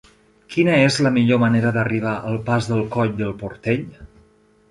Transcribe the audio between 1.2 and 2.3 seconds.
manera d'arribar